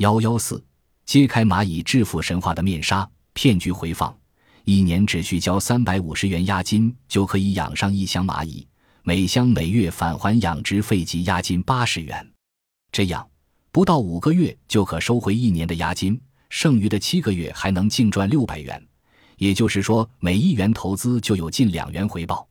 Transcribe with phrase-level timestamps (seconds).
[0.00, 0.64] 幺幺四，
[1.04, 4.16] 揭开蚂蚁致富神话的面纱，骗局回放。
[4.64, 8.66] 一年只需交三百五十元押金，就可以养上一箱蚂蚁，
[9.02, 12.26] 每箱每月返还养殖费及押金八十元。
[12.90, 13.28] 这样，
[13.70, 18.82] 不到五个月就可收回一年的押金，剩余的七个月还能净赚六百元。
[19.36, 22.48] 也就是说，每一元投资就有近两元回报。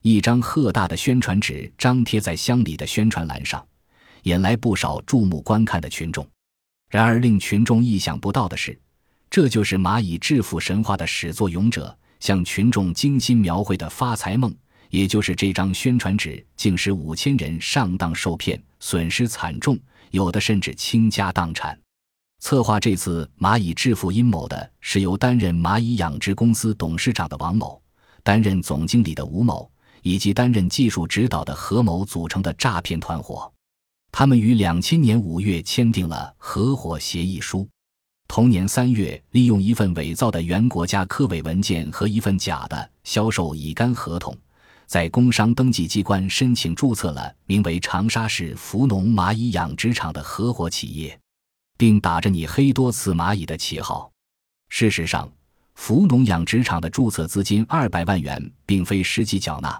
[0.00, 3.62] 一张赫大的宣传纸张贴在乡里的宣传栏上，
[4.22, 6.26] 引来不少注目观看的群众。
[6.96, 8.80] 然而，令群众意想不到的是。
[9.28, 14.50] 这就是蚂蚁致富神话的始作俑者向群众精心描绘的发财梦，
[14.88, 19.78] 也就是这张宣传纸，竟使五千人上当受骗，损失惨重，
[20.10, 21.78] 有的甚至倾家荡产。
[22.40, 27.78] 策划这次蚂蚁致富阴谋的是由担任蚂蚁养殖公司董事长的王某、
[28.22, 33.52] 担任总经理的吴某以及担任技术指导的何某组成的诈骗团伙。
[34.18, 37.68] 他们于两千年五月签订了合伙协议书。
[38.26, 44.34] 同年三月，利用一份伪造的原国家科委文件和一份假的销售乙肝合同，
[44.86, 51.20] 在工商登记机关申请注册了名为长沙市福农蚂蚁养殖场的合伙企业，
[51.76, 54.10] 并打着“你黑多次蚂蚁”的旗号。
[54.70, 55.30] 事实上，
[55.74, 59.78] 福农养殖场的注册资金二百万元并非实际缴纳，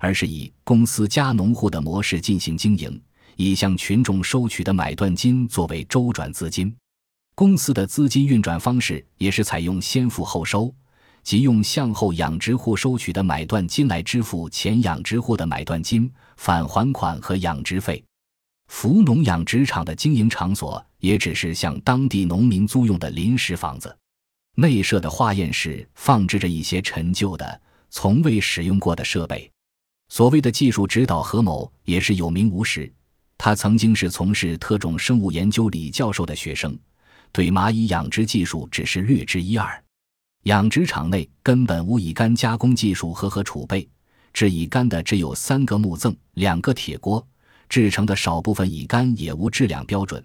[0.00, 3.00] 而是以公司加农户的模式进行经营，
[3.36, 6.74] 以向群众收取的买断金作为周转资金。
[7.34, 10.74] 公司的资金运转方式也是采用先付后收，
[11.22, 18.02] 即用向后养殖户收取的买断金来支付前养殖户的买断金、返还款和养殖费。
[18.68, 23.96] 福农养殖场的经营场所也只是向当地农民租用的临时房子，
[24.56, 29.48] 内设的化验室放置着一些陈旧的、从未使用过的设备。
[30.08, 32.92] 所谓的技术指导何某也是有名无实，
[33.38, 36.78] 他曾经是从事特种生物研究李教授的学生。
[37.32, 39.84] 对蚂蚁养殖技术只是略知一二，
[40.44, 43.86] 养殖场内根本无乙肝加工技术和和储备，
[44.32, 47.26] 制乙肝的只有三个木甑、两个铁锅，
[47.68, 50.24] 制成的少部分乙肝也无质量标准，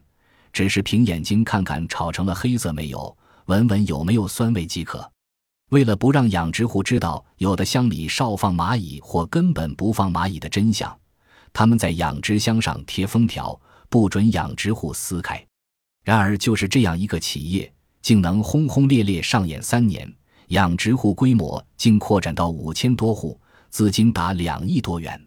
[0.54, 5.12] 只是凭眼睛看看炒成了黑色没有，闻闻有没有酸味即可。
[5.72, 10.98] 为了不让养殖户知道有的乡里少放蚂蚁或根本不放蚂蚁的真相，
[11.54, 15.46] 他们在养殖箱上贴封条，不准养殖户撕开。
[16.04, 20.12] 然而，就是这样一个企业，竟能轰轰烈烈上演三年，
[20.48, 25.22] 养殖户规模竟扩展到五千多户，资金达两亿多元。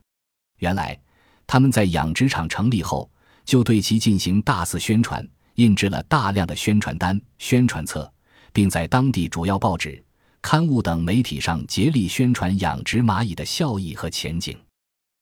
[0.59, 0.99] 原来，
[1.47, 3.09] 他们在养殖场成立后，
[3.45, 8.11] 就对其进行大肆宣传，印制了大量的宣传单、宣传册，
[8.53, 10.03] 并在当地主要报纸、
[10.41, 14.59] 刊物等媒体上竭力宣传养殖蚂蚁的效益和前景。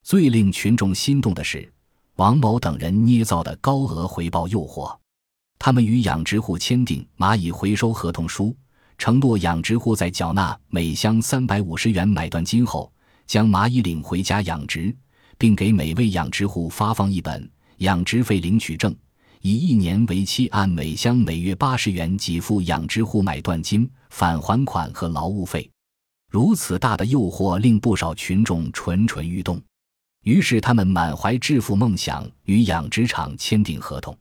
[0.02, 1.72] 最令群众心动的是，
[2.16, 4.94] 王某等人捏造的高额回报诱惑。
[5.58, 8.54] 他们与养殖户签订蚂蚁回收合同书，
[8.98, 12.92] 承诺养殖户在缴纳每箱三百五十元买断金后，
[13.28, 14.94] 将蚂蚁领回家养殖，
[15.38, 17.48] 并给每位养殖户发放一本
[17.78, 18.92] 养殖费领取证，
[19.40, 25.70] 以一年为期，按每箱每月八十元给付养殖户买断金、返还款和劳务费。
[26.28, 29.62] 如此大的诱惑令不少群众蠢蠢欲动，
[30.22, 34.16] 于是他们满怀致富梦想，与养殖场签订合同。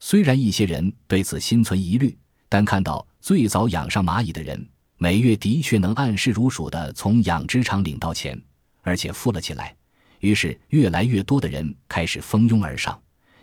[0.00, 2.16] 虽然一些人对此心存疑虑，
[2.48, 4.66] 但看到最早养上蚂蚁的人
[4.96, 8.40] 每月的确能按时如数地从养殖场领到钱，
[8.82, 9.74] 而且富了起来，
[10.20, 12.98] 于是越来越多的人开始蜂拥而上，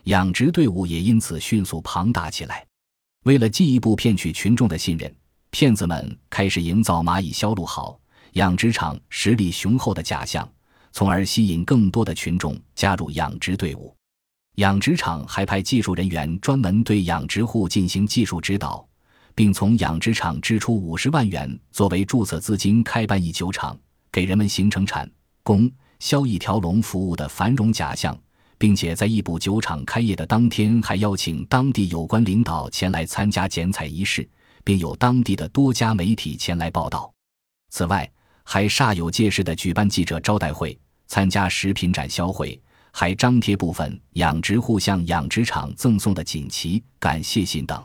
[0.06, 2.66] 养殖队伍也因此迅速庞大起来。
[3.26, 5.16] 为了进一步骗取群众的信任，
[5.52, 8.00] 骗子们开始营造蚂蚁销路好、
[8.34, 10.52] 养殖场实力雄厚的假象，
[10.92, 13.96] 从而吸引更多的群众加入养殖队伍。
[14.56, 18.86] 养殖场还派技术人员专门对养殖户进行技术指导，
[19.34, 23.78] 并从养殖场支出五十万元作为注册资金开办一酒厂，
[24.12, 25.10] 给人们形成产、
[25.42, 28.18] 供、销一条龙服务的繁荣假象，
[28.58, 34.30] 并且在一补酒厂开业的当天，还邀请当地有关领导前来参加剪彩仪式，
[34.66, 37.12] 并有当地的多家媒体前来报道。
[37.70, 38.12] 此外，
[38.44, 40.78] 还煞有介事地举办记者招待会，
[41.08, 42.60] 参加食品展销会。
[42.94, 47.82] 还张贴部分养殖户向养殖场赠送的锦旗、感谢信等，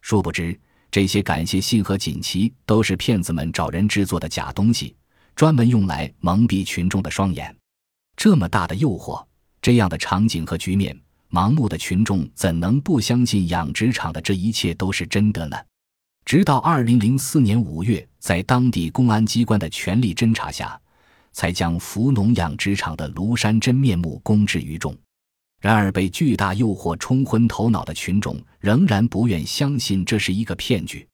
[0.00, 0.58] 殊不知
[0.90, 4.96] 这些感谢信和锦旗都是骗子们找人制作的假东西，
[5.36, 7.54] 专门用来蒙蔽群众的双眼。
[8.16, 9.24] 这么大的诱惑，
[9.60, 11.00] 这样的场景和局面，
[11.30, 15.56] 盲目的群众怎能不相信养殖场的这一切都是真的呢？
[16.32, 20.80] 直到二零零四年五月，在当地公安机关的全力侦查下。
[21.30, 24.96] 才将福农养殖场的庐山真面目公之于众。
[25.60, 31.06] 然而，被巨大诱惑冲昏头脑的群众仍然不愿相信这是一个骗局。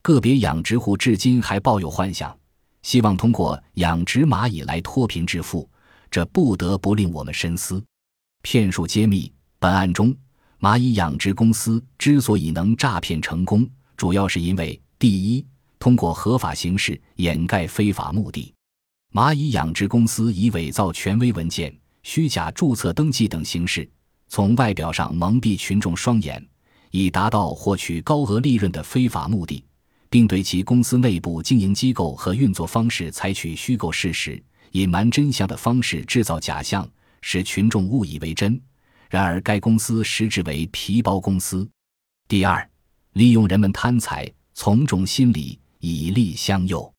[0.00, 2.34] 个别养殖户至今还抱有幻想，
[2.80, 5.68] 希望通过养殖蚂蚁来脱贫致富。
[6.10, 7.84] 这不得不令我们深思。
[8.40, 10.16] 骗术揭秘：本案中，
[10.58, 15.44] 蚂蚁养殖公司之所以能诈骗成功，主要是因为第一，
[15.78, 18.52] 通过合法形式掩盖非法目的。
[19.12, 23.88] 蚂蚁养殖公司以伪造权威文件、虚假注册登记等形式，
[24.28, 26.44] 从外表上蒙蔽群众双眼，
[26.90, 29.64] 以达到获取高额利润的非法目的。
[30.10, 36.88] 并对其公司内部经营机构和运作方式采取虚构事实、隐瞒真相的方式制造假象，
[37.20, 38.60] 使群众误以为真。
[39.10, 41.68] 然而，该公司实质为皮包公司。
[42.28, 42.70] 第二，
[43.14, 46.92] 利用人们贪财从众心理，以利相诱。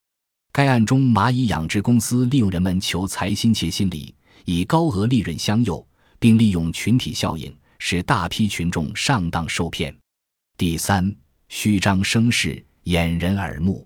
[0.54, 4.16] 该案中，蚂蚁养殖公司利用人们求财心切心理，
[4.46, 5.86] 以高额利润相诱，
[6.18, 9.94] 并利用群体效应，使大批群众上当受骗。
[10.58, 11.14] 第三，
[11.50, 12.66] 虚张声势。
[12.86, 13.84] 掩人耳目，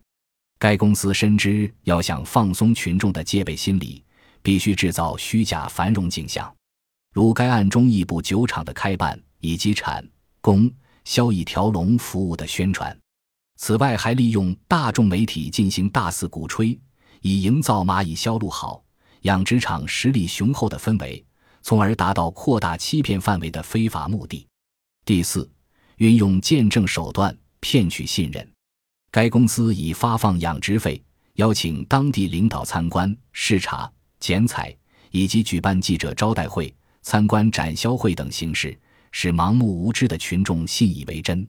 [0.58, 4.04] 该公司深知要想放松群众的戒备心理，
[4.42, 6.54] 必须制造虚假繁荣景象，
[7.14, 10.06] 如该案中一部酒厂的开办以及产、
[10.42, 10.70] 供、
[11.10, 12.96] 销一条龙服务的宣传。
[13.56, 16.80] 此外，还利用大众媒体进行大肆鼓吹，
[17.22, 18.84] 以营造蚂蚁销路好、
[19.22, 21.26] 养殖场实力雄厚的氛围，
[21.64, 24.46] 从而达到扩大欺骗范围的非法目的。
[25.04, 25.50] 第四，
[25.96, 28.48] 运用见证手段骗取信任。
[29.10, 31.04] 该公司以发放养殖费、
[31.38, 34.78] 邀请当地领导参观视察、剪彩，
[35.10, 36.72] 以及举办记者招待会、
[37.02, 38.80] 参观展销会等形式，
[39.12, 41.48] 使盲目无知的群众信以为真，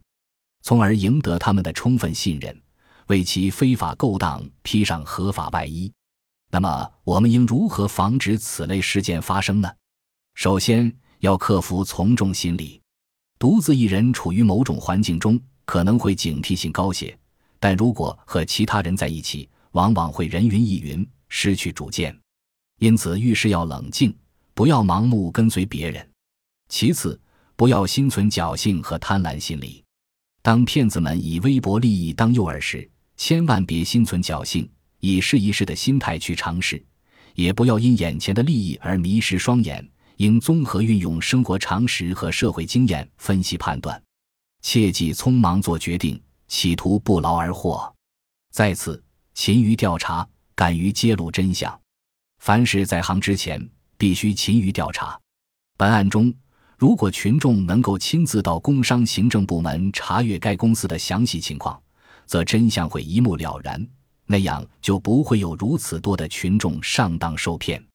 [0.62, 2.60] 从而赢得他们的充分信任，
[3.08, 5.92] 为其非法勾当披上合法外衣。
[6.52, 9.70] 那么，我们应如何防止此类事件发生呢？
[10.34, 12.80] 首先，要克服从众心理。
[13.38, 17.16] 独自一人处于某种环境中，可能会警惕性高些。
[17.58, 22.18] 但如果和其他人在一起，往往会人云亦云，失去主见。
[22.78, 24.14] 因此，遇事要冷静，
[24.54, 26.10] 不要盲目跟随别人。
[26.68, 27.20] 其次，
[27.60, 29.84] 不要心存侥幸和贪婪心理。
[30.40, 34.66] 当骗子们以微薄利益当诱饵时，千万别心存侥幸，
[35.00, 36.78] 以试一试的心态去尝试；
[37.34, 39.86] 也不要因眼前的利益而迷失双眼，
[40.16, 44.02] 应综合运用生活常识和社会经验分析判断，
[44.62, 46.18] 切忌匆忙做决定。
[46.48, 47.94] 企图不劳而获。
[48.52, 49.04] 再次，
[49.34, 51.78] 勤于调查，敢于揭露真相。
[52.38, 53.68] 凡事在行之前，
[53.98, 55.20] 必须勤于调查。
[55.76, 56.32] 本案中，
[56.80, 61.78] 如果群众能够亲自到工商行政部门查阅该公司的详细情况，
[62.24, 63.86] 则真相会一目了然，
[64.24, 67.86] 那样就不会有如此多的群众上当受骗。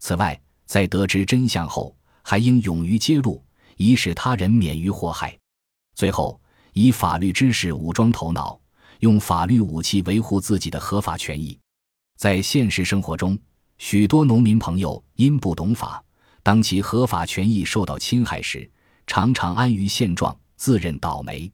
[0.00, 0.36] 此外，
[0.66, 3.40] 在得知真相后，还应勇于揭露，
[3.76, 5.38] 以使他人免于祸害。
[5.94, 6.40] 最后。
[6.72, 8.60] 以法律知识武装头脑，
[8.98, 11.56] 用法律武器维护自己的合法权益。
[12.18, 13.38] 在现实生活中，
[13.78, 16.03] 许多农民朋友因不懂法，
[16.44, 18.70] 当其合法权益受到侵害时，
[19.06, 21.50] 常常安于现状，自认倒霉。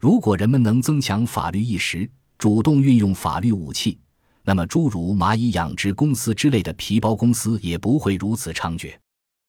[0.00, 3.96] 如果人们能增强法律意识，主动运用法律武器，
[4.42, 8.92] 那么诸如蚂蚁养殖公司之类的皮包公司也不会如此猖獗。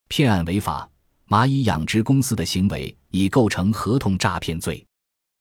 [0.07, 0.87] 骗案违法，
[1.27, 4.85] 蚂蚁养殖公司的行为已构成合同诈骗罪。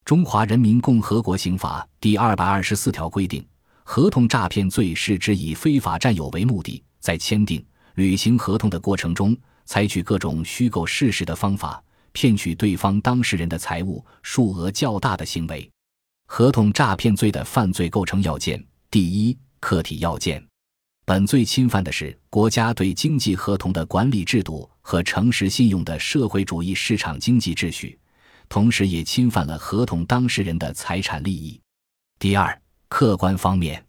[0.07, 3.47] 中华人民共和国刑法第二百二十四条规定，
[3.83, 7.63] 合同诈骗罪是指以非法占有为目的，在签订、
[7.95, 11.83] 履行合同的过程中，采取各种虚构事实的方法，
[12.13, 15.71] 骗取对方当事人的财物数额较大的行为。
[16.27, 20.45] 合同诈骗罪的犯罪构成要件：第一，客体要件，
[21.05, 27.99] 本罪侵犯的是国家对经济合同的管理制度和诚实信用的社会主义市场经济秩序。
[28.49, 31.61] 同时，也侵犯了合同当事人的财产利益。
[32.19, 33.85] 第二，客观方面，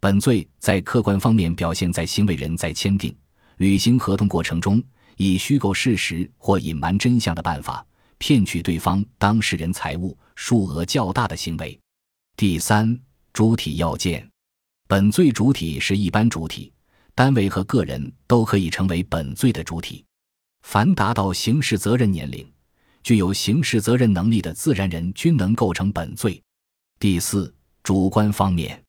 [0.00, 3.14] 本罪在客观方面表现在行为人在签订、
[3.60, 4.82] 履行合同过程中，
[5.18, 7.86] 以虚构事实或隐瞒真相的办法，
[8.16, 11.78] 骗取对方当事人财物数额较大的行为。
[12.38, 12.98] 第三，
[13.34, 14.26] 主体要件，
[14.88, 16.72] 本罪主体是一般主体，
[17.14, 20.02] 单位和个人都可以成为本罪的主体。
[20.62, 22.50] 凡达到刑事责任年龄。
[23.02, 26.42] 具有刑事责任能力的自然人均能构成本罪。
[26.98, 28.82] 第四，主观方面，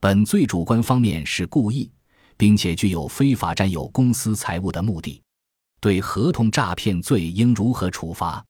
[0.00, 1.88] 本罪主观方面是故意，
[2.38, 5.20] 并且具有非法占有公司财物的目的。
[5.80, 8.42] 对合同诈骗罪应如何处罚？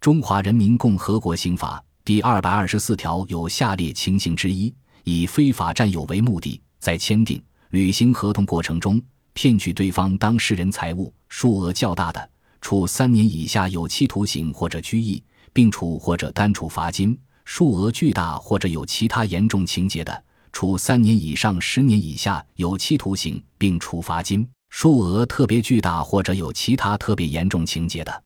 [0.00, 4.74] 中华人民共和国刑法第二百二十四条有下列情形之一：
[5.04, 9.00] 以非法占有为目的，在签订、履行合同过程中
[9.32, 12.30] 骗取对方当事人财物数额较大的。
[12.60, 28.22] 处三年以下有期徒刑或者拘役，并处或者单处罚金；数额巨大或者有其他严重情节的，处三年以上十年以下有期徒刑，并处罚金；数额特别巨大或者有其他特别严重情节的，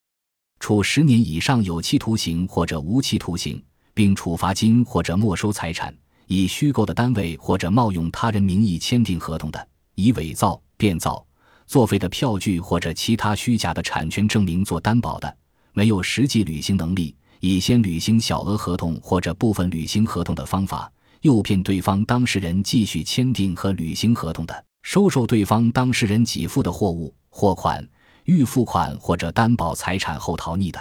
[0.60, 3.62] 处十年以上有期徒刑或者无期徒刑，
[3.94, 5.94] 并处罚金或者没收财产。
[6.26, 11.26] 以虚构的单位或者冒用他人名义签订合同的，以伪造、变造、
[11.66, 15.36] 作废的票据或者其他虚假的产权证明做担保的，
[15.72, 20.88] 没有实际履行能力，以先履行小额合同或者部分履行合同的方法，
[21.22, 27.86] 诱骗对方当事人继续签订和履行合同的，收受对方当事人给付的货物、货款、
[28.24, 30.80] 预付款或者担保财产后逃匿的，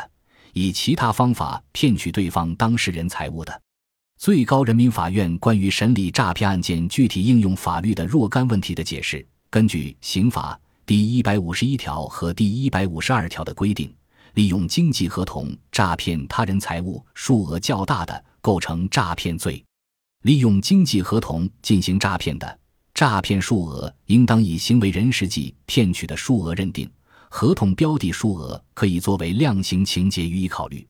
[0.53, 3.61] 以其他方法骗取对方当事人财物的。
[4.17, 13.93] 最高人民法院关于审理诈骗案件具体应用法律的若干问题的解释：根据刑法第一百五十一条和第一百五十二条的规定，
[14.35, 19.61] 利用经济合同诈骗他人财物数额较大的，构成诈骗罪；
[20.23, 22.59] 利用经济合同进行诈骗的，
[22.93, 26.89] 诈骗数额应当以行为人实际骗取的数额认定，
[27.29, 30.85] 合同标的数额可以作为量刑情节予以考虑。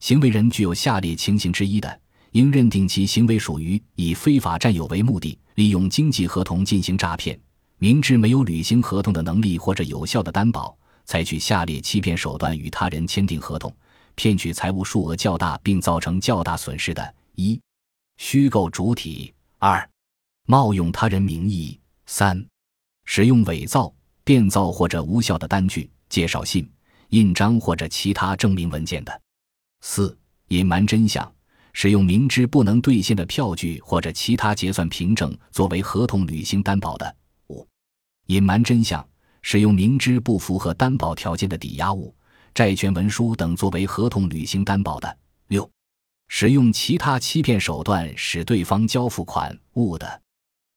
[0.00, 2.00] 行为人具有下列情形之一的。
[2.32, 7.38] 应认定其行为属于以非法占有为目的，利用经济合同进行诈骗，
[7.78, 13.72] 明知没有履行合同的能力或者有效的担保，采取下列欺骗手段与他人签订合同，
[14.16, 17.60] 骗取财物数额较大并造成较大损失的：一、
[18.16, 19.88] 虚构主体；二、
[20.46, 22.44] 冒用他人名义；三、
[23.04, 23.92] 使用伪造、
[24.24, 26.70] 变造或者无效的单据、介绍信、
[27.10, 29.12] 印章或者其他证明文件的；
[29.80, 30.16] 四、
[30.48, 31.30] 隐瞒真相。
[31.76, 37.06] 使用明知不能兑现的票据或者其他结算凭证作为合同履行担保的；
[37.48, 37.66] 五、
[38.26, 39.04] 隐瞒真相；
[39.42, 42.14] 使用明知不符合担保条件的抵押物、
[42.54, 45.08] 债权文书等作为合同履行担保的；
[45.48, 45.68] 六、
[46.28, 50.20] 使用其他欺骗手段使对方交付款物的。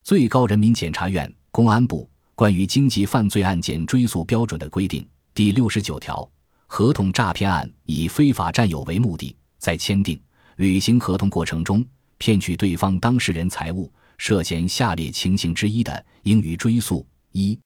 [0.04, 6.28] 最高人民检察院公安部关于经济犯罪案件追诉标准的规定第六十九条：
[6.66, 10.20] 合同诈骗案以非法占有为目的，在签订。
[10.56, 11.86] 履行合同过程中
[12.16, 17.56] 骗取对方当事人财物，涉嫌下列情形之一的，应予追诉：一、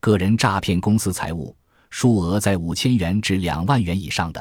[0.00, 1.56] 个人诈骗公司财物，
[1.88, 4.40] 数额在五千元至两万元以上的；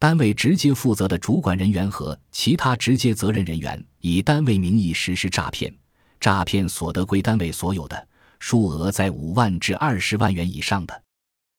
[0.00, 5.70] 单位直接负责的主管人员和其他直接责任人员以单位名义实施诈骗，
[6.18, 10.94] 诈骗所得归单位所有的，数额在五万至二十万元以上的；